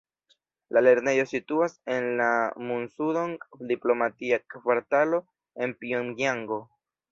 La 0.77 0.81
lernejo 0.85 1.25
situas 1.31 1.75
en 1.97 2.07
la 2.21 2.29
Munsudong 2.71 3.37
diplomatia 3.73 4.41
kvartalo 4.57 5.23
en 5.67 5.79
Pjongjango. 5.85 6.63